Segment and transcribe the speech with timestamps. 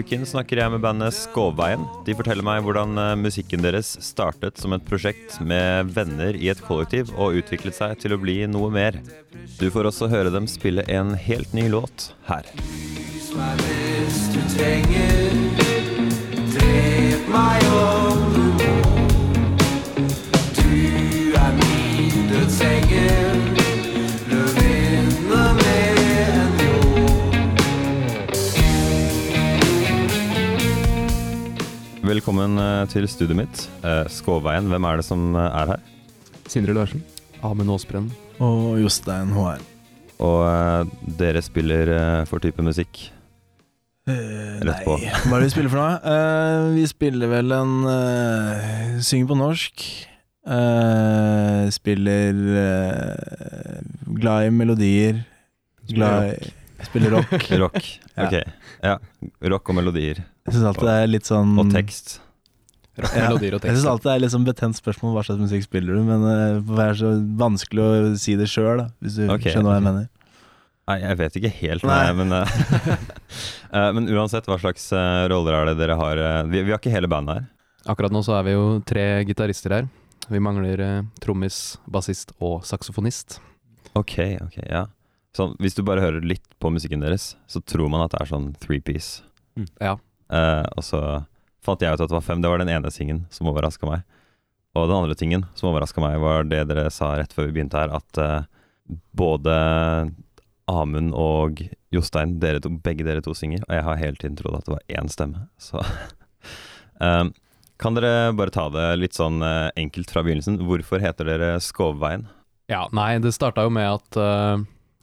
[0.00, 1.84] uken snakker jeg med bandet Skovveien.
[2.06, 6.62] De forteller meg hvordan eh, musikken deres startet som et prosjekt med venner i et
[6.64, 8.98] kollektiv og utviklet seg til å bli noe mer.
[9.60, 12.48] Du får også høre dem spille en helt ny låt her.
[12.56, 15.09] Lys meg hvis du eh,
[32.90, 33.62] til studioet mitt.
[34.10, 34.68] Skåveien.
[34.70, 35.86] Hvem er det som eh, er her?
[36.50, 37.04] Sindre Larsen.
[37.46, 38.10] Amund Aasbrenn.
[38.42, 39.62] Og Jostein HR.
[40.20, 43.06] Og eh, dere spiller eh, for type musikk?
[44.08, 44.96] Uh, Rett på.
[44.98, 45.98] Nei, hva er det vi spiller for noe?
[46.02, 49.84] Uh, vi spiller vel en uh, Synger på norsk.
[50.46, 55.22] Eh, spiller eh, Glad i melodier.
[55.88, 57.50] Glad i Spiller rock.
[57.62, 58.00] Rock.
[58.14, 58.26] Ja.
[58.26, 58.34] Ok.
[58.82, 58.94] Ja.
[59.52, 60.22] Rock og melodier.
[60.46, 62.14] Jeg syns alltid det er litt sånn Og tekst.
[62.98, 65.62] Rock, Ja, melodier og Jeg syns alltid det er sånn betent spørsmål hva slags musikk
[65.66, 69.54] spiller du, men eh, det er så vanskelig å si det sjøl, hvis du okay.
[69.54, 70.08] skjønner hva jeg mener.
[70.90, 71.98] Nei, jeg vet ikke helt, Nei.
[72.02, 72.54] nei, men eh,
[73.78, 76.18] eh, Men uansett, hva slags eh, roller er det dere har?
[76.18, 77.48] eh, vi, vi har ikke hele bandet her.
[77.94, 79.86] Akkurat nå så er vi jo tre gitarister her.
[80.30, 83.38] Vi mangler eh, trommis, bassist og saksofonist.
[83.98, 84.84] Ok, ok, ja.
[85.36, 88.30] Så hvis du bare hører litt på musikken deres, så tror man at det er
[88.32, 89.22] sånn three piece.
[89.78, 89.96] Ja.
[90.30, 91.00] Eh, og så
[91.64, 92.40] fant jeg ut at det var fem.
[92.42, 94.06] Det var den ene tingen som overraska meg.
[94.78, 97.80] Og den andre tingen som overraska meg, var det dere sa rett før vi begynte
[97.80, 99.54] her, at uh, både
[100.70, 104.60] Amund og Jostein, dere to, begge dere to synger, og jeg har hele tiden trodd
[104.60, 105.46] at det var én stemme.
[105.58, 105.82] Så
[107.02, 107.32] um,
[107.80, 110.58] Kan dere bare ta det litt sånn uh, enkelt fra begynnelsen?
[110.68, 112.26] Hvorfor heter dere Skovveien?
[112.68, 114.60] Ja, nei, det starta jo med at uh,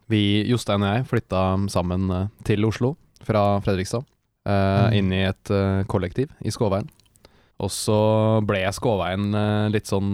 [0.08, 1.42] vi, Jostein og jeg, flytta
[1.74, 2.06] sammen
[2.48, 2.94] til Oslo
[3.26, 4.06] fra Fredrikstad.
[4.48, 4.94] Eh, Mm.
[4.96, 6.88] Inn i et uh, kollektiv i Skåveien.
[7.60, 7.98] Og så
[8.48, 10.14] ble Skåveien uh, litt sånn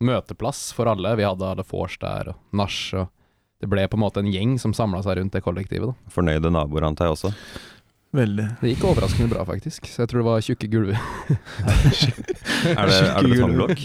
[0.00, 1.14] møteplass for alle.
[1.16, 3.08] Vi hadde alle vors der, og nach, og
[3.60, 5.92] det ble på en måte en gjeng som samla seg rundt det kollektivet.
[5.92, 6.12] Da.
[6.14, 7.32] Fornøyde naboer, antar jeg også.
[8.16, 8.46] Veldig.
[8.60, 9.86] Det gikk overraskende bra, faktisk.
[9.86, 10.96] Så jeg tror det var tjukke gulver.
[12.70, 13.82] Er det, er det betongblokk?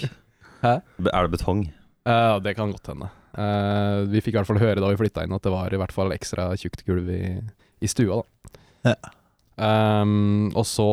[0.66, 0.72] Hæ?
[1.12, 1.62] Er det betong?
[2.06, 3.08] Ja, det kan godt hende.
[3.38, 5.80] Uh, vi fikk i hvert fall høre da vi flytta inn at det var i
[5.80, 7.22] hvert fall ekstra tjukt gulv i,
[7.84, 8.20] i stua.
[8.20, 8.60] da.
[8.92, 9.14] Ja.
[9.56, 10.90] Ehm, og så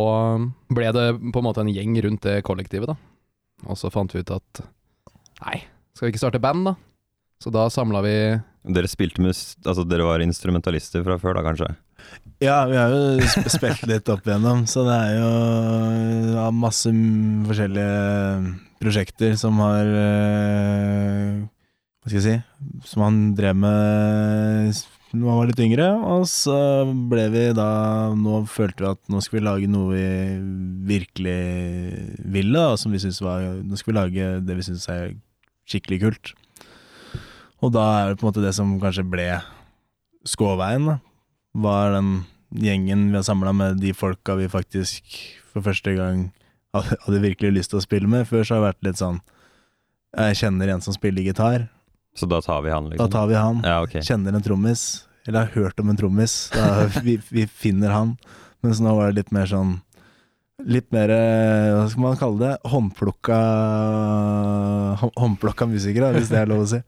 [0.70, 2.96] ble det på en måte en gjeng rundt det kollektivet, da.
[3.66, 4.62] Og så fant vi ut at
[5.42, 5.58] nei,
[5.94, 6.76] skal vi ikke starte band, da?
[7.42, 8.16] Så da samla vi
[8.62, 9.56] Dere spilte mus...
[9.66, 11.72] Altså, dere var instrumentalister fra før, da, kanskje?
[12.42, 15.32] Ja, vi har jo spilt litt opp igjennom, så det er jo
[16.36, 16.92] ja, masse
[17.48, 18.52] forskjellige
[18.82, 21.42] prosjekter som har eh,
[22.02, 24.80] Hva skal jeg si Som han drev med
[25.12, 26.56] s- man var litt yngre, og så
[27.08, 27.68] ble vi da
[28.16, 32.98] Nå følte vi at nå skal vi lage noe vi virkelig ville, da, som vi
[33.02, 35.14] synes var Nå skal vi lage det vi syns er
[35.68, 36.32] skikkelig kult.
[37.62, 39.28] Og da er det på en måte det som kanskje ble
[40.26, 40.98] Skåveien, da
[41.54, 42.24] var den
[42.56, 45.04] gjengen vi har samla med de folka vi faktisk
[45.52, 46.30] for første gang
[46.72, 48.24] hadde virkelig lyst til å spille med.
[48.28, 49.18] Før så har det vært litt sånn
[50.16, 51.66] Jeg kjenner en som spiller gitar,
[52.14, 53.06] Så da tar vi han, liksom?
[53.06, 53.62] da tar vi han.
[53.64, 54.02] Ja, okay.
[54.04, 56.50] Kjenner en trommis, eller har hørt om en trommis,
[57.06, 58.16] vi, vi finner han.
[58.62, 59.80] Mens nå var det litt mer sånn
[60.62, 63.38] Litt mer, eh, hva skal man kalle det, håndplukka
[65.18, 66.78] Håndplukka musikere, hvis det er lov å si.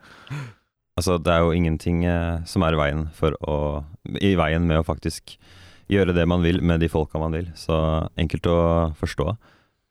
[0.94, 3.56] Altså, det er jo ingenting eh, som er i veien for å
[4.20, 5.34] I veien med å faktisk
[5.90, 7.48] gjøre det man vil med de folka man vil.
[7.58, 7.74] Så
[8.20, 8.60] enkelt å
[9.00, 9.34] forstå.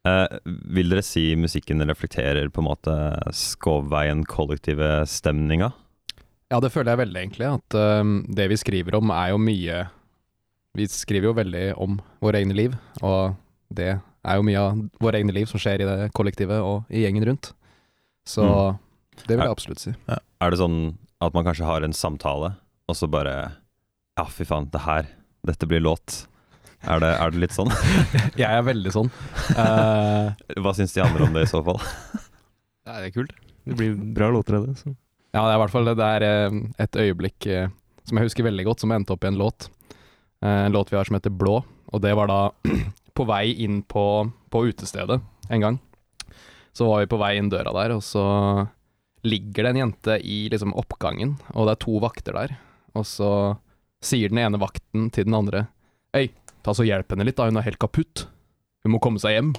[0.03, 0.37] Eh,
[0.75, 2.95] vil dere si musikken reflekterer på en måte
[3.31, 5.71] Skovveien-kollektive stemninga?
[6.51, 7.47] Ja, det føler jeg veldig, egentlig.
[7.55, 8.03] At uh,
[8.35, 9.85] det vi skriver om, er jo mye
[10.77, 12.75] Vi skriver jo veldig om våre egne liv,
[13.05, 13.35] og
[13.73, 17.03] det er jo mye av våre egne liv som skjer i det kollektivet og i
[17.05, 17.51] gjengen rundt.
[18.25, 18.79] Så Mm.
[19.27, 19.93] det vil jeg absolutt si.
[20.09, 22.55] Er det sånn at man kanskje har en samtale,
[22.89, 23.53] og så bare
[24.17, 25.07] Ja, fy faen, det her.
[25.45, 26.25] Dette blir låt.
[26.83, 27.71] Er det, er det litt sånn?
[28.41, 29.09] Jeg er veldig sånn.
[29.55, 31.79] Uh, Hva syns de andre om det, i så fall?
[32.87, 33.31] Nei, det er kult.
[33.63, 34.75] Det blir bra låter av det.
[34.81, 34.91] Så.
[35.31, 37.69] ja, det er i hvert fall det er eh, et øyeblikk eh,
[38.03, 39.69] som jeg husker veldig godt, som endte opp i en låt.
[40.43, 42.41] Eh, en låt vi har som heter Blå, og det var da
[43.17, 44.05] på vei inn på,
[44.51, 45.79] på utestedet en gang.
[46.75, 48.25] Så var vi på vei inn døra der, og så
[49.23, 52.57] ligger det en jente i liksom oppgangen, og det er to vakter der.
[52.97, 53.29] Og så
[54.03, 55.67] sier den ene vakten til den andre
[56.13, 56.27] Øy,
[56.63, 58.27] ta så hjelp henne litt da, hun er helt kaputt.
[58.83, 59.53] Hun må komme seg hjem.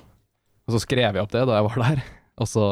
[0.65, 2.05] Og så skrev jeg opp det da jeg var der,
[2.41, 2.69] og så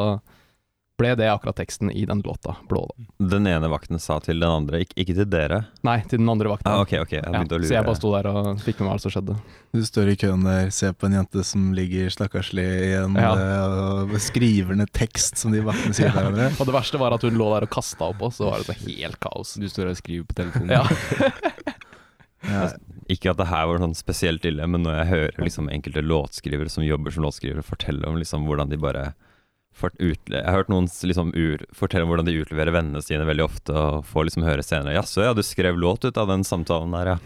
[1.00, 2.84] ble det akkurat teksten i den låta, 'Blå'.
[2.92, 3.04] da.
[3.32, 5.58] Den ene vakten sa til den andre, ikke, ikke til dere.
[5.82, 6.68] Nei, til den andre vakten.
[6.70, 7.64] Ah, ok, ok, jeg Ja, å lure.
[7.66, 9.34] så jeg bare sto der og fikk med meg alt som skjedde.
[9.72, 13.32] Du står i køen der, ser på en jente som ligger stakkarslig i en Ja.
[13.34, 16.52] eh, og skriver ned tekst som de vaktene sier til hverandre.
[16.60, 18.68] Og det verste var at hun lå der og kasta opp oss, så var det
[18.70, 19.54] så helt kaos.
[19.58, 20.70] Du står og skriver på telefonen.
[20.70, 20.86] Ja.
[23.12, 26.72] Ikke at det her var sånn spesielt ille, men når jeg hører liksom enkelte låtskrivere
[26.72, 29.12] som jobber som låtskrivere, fortelle om liksom hvordan de bare
[29.82, 33.44] utle Jeg har hørt noen liksom ur, fortelle om hvordan de utleverer vennene sine veldig
[33.44, 36.92] ofte, og får liksom høre senere 'Jaså, ja, du skrev låt ut av den samtalen
[36.92, 37.18] der, ja'.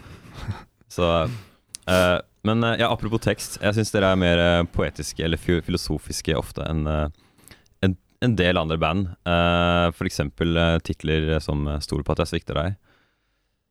[0.95, 3.59] Så uh, Men uh, ja, apropos tekst.
[3.61, 8.77] Jeg syns dere er mer uh, poetiske eller filosofiske ofte enn en, en del andre
[8.79, 9.09] band.
[9.27, 12.75] Uh, eh, titler som 'Stol på at jeg svikter deg'.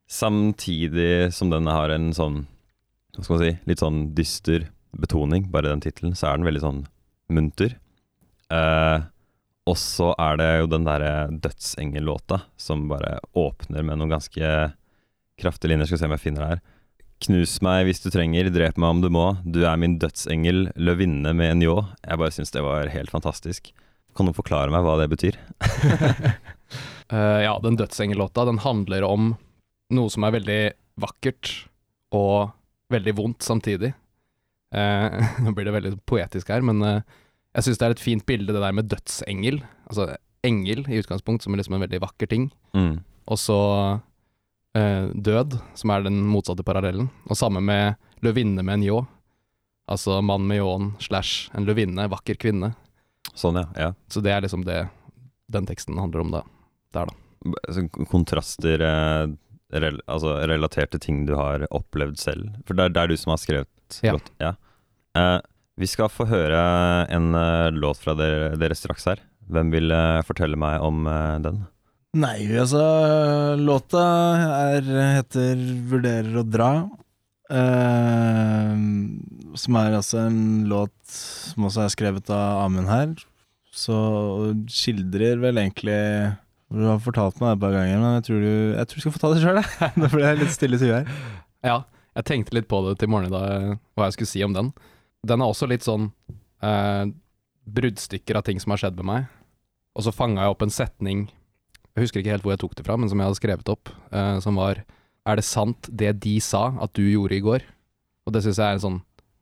[0.07, 2.45] Samtidig som den har en sånn
[3.17, 6.61] Hva skal man si Litt sånn dyster betoning, bare den tittelen, så er den veldig
[6.63, 6.77] sånn
[7.29, 7.75] munter.
[8.49, 9.03] Eh,
[9.67, 14.51] og så er det jo den derre Dødsengel-låta som bare åpner med noen ganske
[15.37, 15.89] kraftige linjer.
[15.89, 16.63] Skal vi se om jeg finner det her.
[17.27, 19.25] Knus meg hvis du trenger, drep meg om du må.
[19.43, 21.75] Du er min dødsengel, løvinne med en ljå.
[22.05, 23.73] Jeg bare syns det var helt fantastisk.
[24.17, 25.37] Kan noen forklare meg hva det betyr?
[27.11, 29.35] uh, ja, den dødsengellåta, den handler om
[29.93, 30.61] noe som er veldig
[30.99, 31.53] vakkert
[32.15, 32.51] og
[32.93, 33.93] veldig vondt samtidig.
[34.75, 37.01] Eh, nå blir det veldig poetisk her, men eh,
[37.57, 39.61] jeg syns det er et fint bilde, det der med dødsengel.
[39.89, 40.11] Altså
[40.45, 42.49] engel i utgangspunkt, som er liksom en veldig vakker ting.
[42.77, 42.99] Mm.
[43.27, 43.59] Og så
[44.77, 47.09] eh, død, som er den motsatte parallellen.
[47.27, 48.99] Og samme med løvinne med en ljå.
[49.87, 52.73] Altså mann med ljåen slash en løvinne, vakker kvinne.
[53.33, 53.67] Sånn, ja.
[53.79, 53.89] ja.
[54.11, 54.85] Så det er liksom det
[55.51, 56.43] den teksten handler om da.
[56.95, 57.73] Der, da.
[57.73, 59.25] Så kontraster eh,
[59.73, 62.49] rel altså relatert til ting du har opplevd selv.
[62.67, 64.13] For det er, det er du som har skrevet Ja.
[64.15, 64.29] låt.
[64.39, 64.53] Ja.
[65.17, 65.39] Uh,
[65.77, 66.59] vi skal få høre
[67.13, 69.19] en uh, låt fra dere, dere straks her.
[69.51, 71.07] Hvem vil uh, fortelle meg om
[71.43, 71.65] den?
[72.17, 72.79] Nei, altså
[73.59, 74.01] Låta
[74.73, 74.87] er,
[75.19, 76.87] heter 'Vurderer å dra'.
[79.57, 83.13] som er altså en låt som også er skrevet av Amund her.
[83.71, 83.95] Så
[84.71, 85.99] skildrer vel egentlig
[86.67, 89.03] Du har fortalt meg det et par ganger, men jeg tror du, jeg tror du
[89.05, 89.61] skal få ta det sjøl.
[90.01, 91.21] Nå ble jeg litt stille i huet her.
[91.63, 91.77] Ja,
[92.19, 94.73] jeg tenkte litt på det til morgenen da, hva jeg skulle si om den.
[95.27, 96.09] Den er også litt sånn
[96.65, 97.07] eh,
[97.77, 99.29] bruddstykker av ting som har skjedd med meg.
[99.97, 101.25] Og så fanga jeg opp en setning,
[101.95, 103.93] jeg husker ikke helt hvor jeg tok det fra, men som jeg hadde skrevet opp,
[104.11, 104.83] eh, som var
[105.27, 107.63] Er det sant det de sa at du gjorde i går?
[108.27, 108.99] Og det syns jeg er en sånn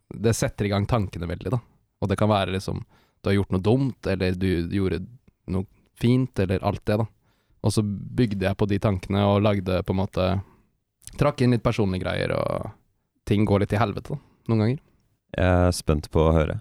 [0.09, 1.59] Det setter i gang tankene veldig, da.
[2.01, 2.85] Og det kan være liksom
[3.25, 4.99] du har gjort noe dumt, eller du gjorde
[5.49, 5.65] noe
[5.97, 7.07] fint, eller alt det, da.
[7.65, 10.27] Og så bygde jeg på de tankene og lagde på en måte
[11.15, 12.71] Trakk inn litt personlige greier, og
[13.29, 14.79] ting går litt til helvete, da, noen ganger.
[15.37, 16.57] Jeg er spent på å høre.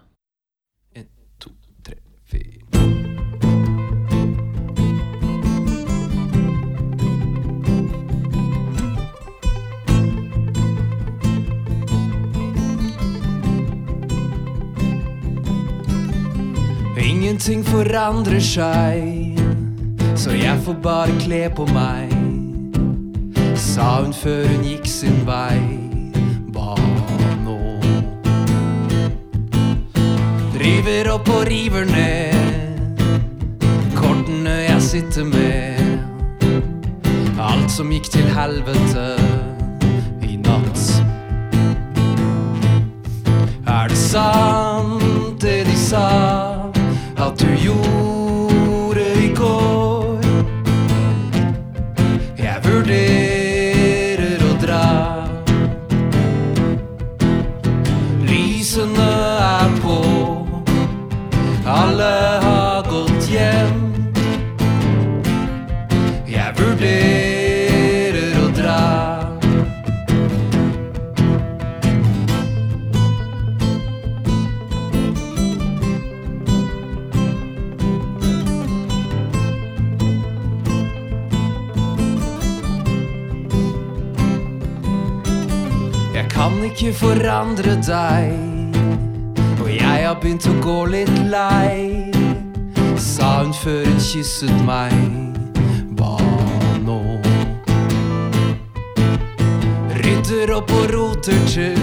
[17.35, 19.34] Ingenting forandrer seg,
[20.17, 22.13] så jeg får bare kle på meg.
[23.59, 25.59] Sa hun før hun gikk sin vei.
[26.55, 27.59] Bare nå.
[30.61, 32.35] River opp og river ned
[33.99, 35.99] kortene jeg sitter med.
[37.39, 39.09] Alt som gikk til helvete
[40.23, 40.85] i natt.
[43.67, 46.07] Er det sant det de sa
[47.19, 47.94] at du gjorde
[86.65, 88.33] ikke forandre deg,
[89.61, 92.11] og jeg har begynt å gå litt lei.
[93.01, 94.95] Sa hun før hun kysset meg,
[95.99, 96.17] Hva
[96.87, 96.99] nå.
[100.01, 101.79] Rydder opp og roter til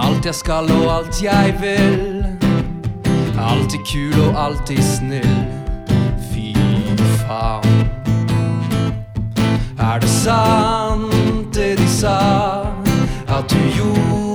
[0.00, 2.24] alt jeg skal og alt jeg vil.
[3.40, 5.36] Alltid kul og alltid snill.
[6.30, 6.54] Fy
[7.26, 7.84] faen.
[9.80, 12.59] Er det sant det de sa
[13.52, 14.29] at du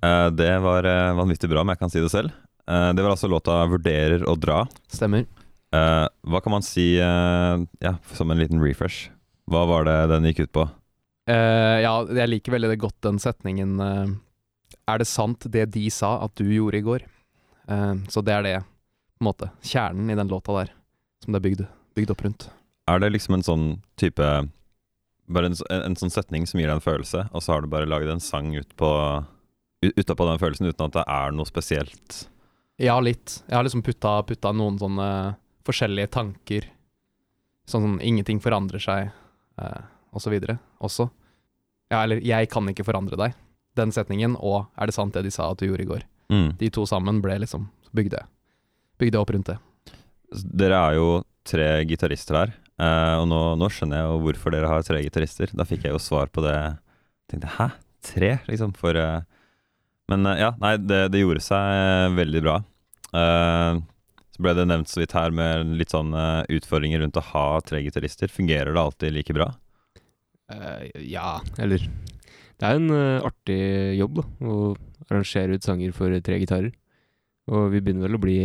[0.00, 2.32] det var eh, vanvittig bra, om jeg kan si det selv.
[2.70, 4.66] Eh, det var altså låta 'Vurderer å dra'.
[4.88, 5.26] Stemmer.
[5.72, 9.10] Eh, hva kan man si, eh, ja, som en liten refresh?
[9.50, 10.68] Hva var det den gikk ut på?
[11.30, 14.06] Eh, ja, jeg liker veldig godt den setningen eh,
[14.88, 17.04] Er det sant det de sa at du gjorde i går?
[17.68, 18.56] Eh, så det er det,
[19.18, 20.72] på en måte, kjernen i den låta der,
[21.22, 22.48] som det er bygd, bygd opp rundt.
[22.90, 23.68] Er det liksom en sånn
[24.00, 24.48] type
[25.30, 27.68] Bare en, en, en sånn setning som gir deg en følelse, og så har du
[27.70, 28.88] bare laget en sang ut på
[29.80, 32.24] utapå den følelsen uten at det er noe spesielt?
[32.80, 33.40] Ja, litt.
[33.48, 35.08] Jeg har liksom putta, putta noen sånne
[35.68, 36.66] forskjellige tanker.
[37.68, 39.10] Sånn som ingenting forandrer seg,
[39.60, 41.10] eh, og så videre, også.
[41.90, 43.34] Ja, eller 'jeg kan ikke forandre deg'.
[43.76, 46.04] Den setningen, og 'er det sant det de sa at du gjorde i går'.
[46.30, 46.56] Mm.
[46.58, 48.24] De to sammen ble liksom bygde,
[48.98, 49.58] bygde opp rundt det.
[50.32, 54.68] Dere er jo tre gitarister her, eh, og nå, nå skjønner jeg jo hvorfor dere
[54.68, 55.50] har tre gitarister.
[55.52, 56.54] Da fikk jeg jo svar på det.
[56.54, 57.72] Jeg tenkte 'hæ,
[58.02, 58.72] tre?' liksom.
[58.74, 59.22] For eh,
[60.10, 62.58] Men eh, ja, nei, det, det gjorde seg eh, veldig bra.
[63.10, 63.80] Uh,
[64.30, 67.46] så ble det nevnt så vidt her med litt sånn eh, utfordringer rundt å ha
[67.66, 68.30] tre gitarister.
[68.32, 69.50] Fungerer det alltid like bra?
[70.50, 73.60] Uh, ja, eller Det er en uh, artig
[73.98, 74.54] jobb, da, å
[75.08, 76.70] arrangere ut sanger for tre gitarer.
[77.50, 78.38] Og vi begynner vel å bli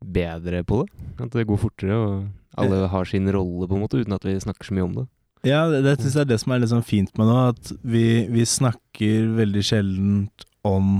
[0.00, 1.08] bedre på det.
[1.24, 4.36] At det går fortere, og alle har sin rolle, på en måte, uten at vi
[4.40, 5.06] snakker så mye om det.
[5.46, 7.72] Ja, det, det synes jeg er det som er litt sånn fint med nå, at
[7.80, 10.90] vi, vi snakker veldig sjeldent om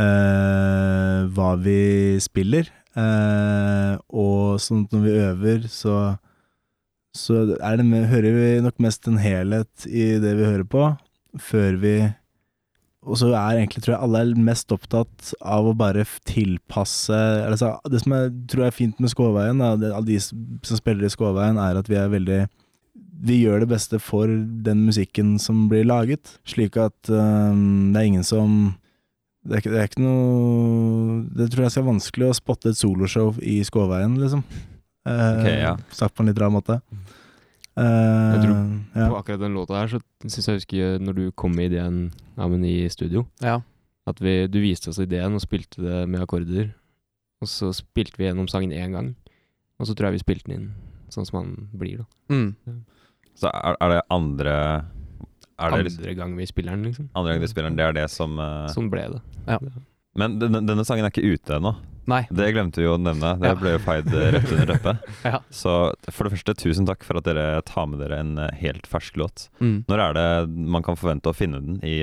[0.00, 2.70] eh, hva vi spiller.
[2.96, 5.96] Eh, og sånn at når vi øver, så,
[7.16, 7.44] så
[7.84, 10.88] med, hører vi nok mest en helhet i det vi hører på,
[11.36, 11.98] før vi
[13.06, 17.12] Og så er egentlig, tror jeg, alle er mest opptatt av å bare tilpasse
[17.44, 21.60] altså, Det som jeg tror er fint med Skåveien, av de som spiller i Skåveien,
[21.60, 22.46] er at vi er veldig
[23.22, 28.08] vi gjør det beste for den musikken som blir laget, slik at øhm, det er
[28.10, 28.74] ingen som
[29.46, 32.72] det er, ikke, det er ikke noe Det tror jeg skal være vanskelig å spotte
[32.72, 34.42] et soloshow i Skåveien, liksom.
[35.06, 35.76] Eh, Ok, ja.
[35.94, 36.80] Sagt på en litt rar måte.
[37.76, 38.56] Uh, Jeg tror
[38.96, 39.06] ja.
[39.12, 42.64] På akkurat den låta her, så syns jeg husker når du kom med ideen Amund,
[42.66, 43.60] i studio, Ja.
[44.08, 46.72] at vi, du viste oss ideen og spilte det med akkorder.
[47.40, 49.14] Og så spilte vi gjennom sangen én gang,
[49.78, 50.68] og så tror jeg vi spilte den inn
[51.12, 52.34] sånn som han blir, da.
[52.34, 52.82] Mm.
[53.36, 54.54] Så er, er det andre
[55.60, 57.10] Er det liksom, Andre gang vi spiller den, liksom.
[57.14, 59.20] andre gang vi spiller den, det er det som uh, Sånn ble det.
[59.48, 59.58] Ja.
[60.16, 61.74] Men denne, denne sangen er ikke ute ennå.
[62.08, 62.22] Nei.
[62.30, 63.34] Det glemte vi å nevne.
[63.40, 63.56] Det Ja.
[63.58, 65.08] ble jo feid eh, rett under teppet.
[65.26, 65.40] Ja.
[65.50, 65.72] Så
[66.08, 69.18] for det første, tusen takk for at dere tar med dere en eh, helt fersk
[69.20, 69.48] låt.
[69.60, 69.80] Mm.
[69.90, 70.28] Når er det
[70.76, 71.98] man kan forvente å finne den i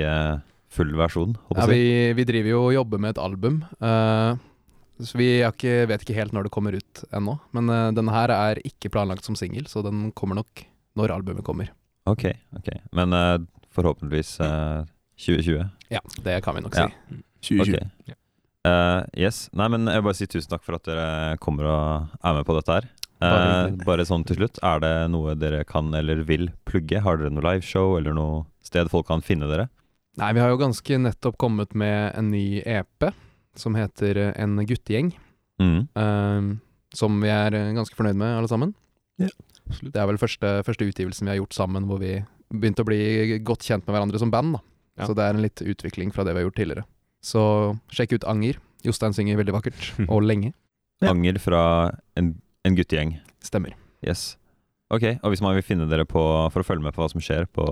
[0.74, 1.34] full versjon?
[1.56, 4.34] Ja, vi, vi driver jo og jobber med et album, Uh,
[5.02, 7.38] så vi ikke, vet ikke helt når det kommer ut ennå.
[7.56, 10.66] Men uh, denne her er ikke planlagt som singel, så den kommer nok
[10.98, 11.70] når albumet kommer.
[12.10, 12.68] Ok, ok.
[12.92, 13.38] Men uh,
[13.74, 14.84] forhåpentligvis uh,
[15.18, 15.64] 2020.
[15.94, 16.88] Ja, det kan vi nok Ja.
[16.88, 17.22] si.
[17.54, 17.88] 2020.
[18.04, 18.18] Ok.
[18.64, 19.48] Uh, yes.
[19.52, 22.46] Nei, men jeg vil bare si tusen takk for at dere kommer og er med
[22.48, 22.92] på dette her.
[23.24, 27.00] Eh, bare sånn til slutt, er det noe dere kan eller vil plugge?
[27.04, 29.68] Har dere noe liveshow eller noe sted folk kan finne dere?
[30.20, 33.08] Nei, vi har jo ganske nettopp kommet med en ny EP
[33.58, 35.12] som heter eh, En guttegjeng.
[35.62, 35.86] Mm.
[35.94, 36.56] Uh,
[36.94, 38.74] som vi er eh, ganske fornøyd med, alle sammen.
[39.22, 39.28] Ja,
[39.80, 42.18] Det er vel første, første utgivelsen vi har gjort sammen, hvor vi
[42.52, 44.56] begynte å bli godt kjent med hverandre som band.
[44.56, 44.60] da.
[44.98, 45.06] Ja.
[45.08, 46.84] Så det er en litt utvikling fra det vi har gjort tidligere.
[47.24, 47.42] Så
[47.94, 48.58] sjekk ut Anger.
[48.84, 50.52] Jostein synger veldig vakkert, og lenge.
[51.02, 51.10] Ja.
[51.14, 51.62] Anger fra
[52.20, 53.16] en, en guttegjeng.
[53.44, 53.74] Stemmer.
[54.04, 54.34] Yes.
[54.92, 56.20] Ok, og hvis man vil finne dere på,
[56.52, 57.64] for å følge med på hva som skjer på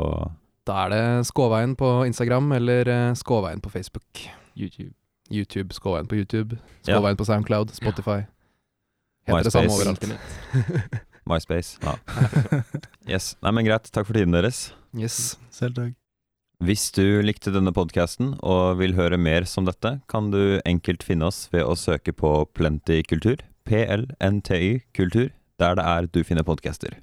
[0.67, 4.25] Da er det Skåveien på Instagram eller eh, Skåveien på Facebook.
[4.57, 4.95] YouTube.
[5.31, 6.57] YouTube, Skåveien på YouTube.
[6.87, 6.97] Ja.
[6.97, 8.23] Skåveien på Soundcloud, Spotify.
[9.29, 11.03] Heter det samme overalt.
[11.29, 11.79] MySpace?
[11.83, 11.97] Ja.
[13.13, 13.35] yes.
[13.43, 13.91] Nei, men greit.
[13.93, 14.71] Takk for tiden deres.
[14.97, 15.37] Yes.
[15.55, 15.99] Selv takk.
[16.63, 21.27] Hvis du likte denne podkasten og vil høre mer som dette, kan du enkelt finne
[21.27, 27.01] oss ved å søke på Plenty kultur, PLNTY kultur, der det er du finner podcaster.